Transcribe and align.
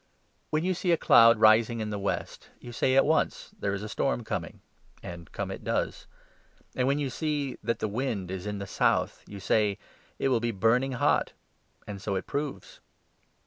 "When 0.49 0.63
you 0.63 0.73
see 0.73 0.91
a 0.91 0.97
cloud 0.97 1.37
rising 1.39 1.79
in 1.79 1.91
the 1.91 1.99
west, 1.99 2.49
you 2.59 2.71
say 2.71 2.95
at 2.95 3.05
once' 3.05 3.49
There 3.59 3.75
is 3.75 3.83
a 3.83 3.87
storm 3.87 4.23
coming,' 4.23 4.61
and 5.03 5.31
come 5.31 5.51
it 5.51 5.63
does. 5.63 6.07
And 6.73 6.87
55 6.87 6.87
when 6.87 6.97
you 6.97 7.09
see 7.11 7.57
that 7.61 7.77
the 7.77 7.87
wind 7.87 8.31
is 8.31 8.47
in 8.47 8.57
the 8.57 8.65
south, 8.65 9.23
you 9.27 9.39
say' 9.39 9.77
It 10.17 10.29
will 10.29 10.39
be 10.39 10.49
burning 10.49 10.93
hot, 10.93 11.33
'and 11.85 12.01
so 12.01 12.15
it 12.15 12.25
proves. 12.25 12.79